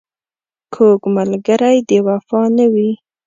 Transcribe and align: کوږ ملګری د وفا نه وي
کوږ 0.73 1.01
ملګری 1.15 1.77
د 1.89 1.91
وفا 2.07 2.41
نه 2.57 2.65
وي 2.73 2.91